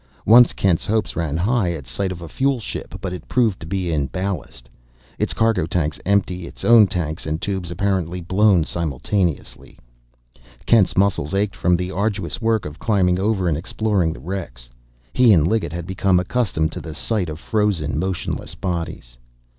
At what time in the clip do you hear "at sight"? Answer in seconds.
1.73-2.11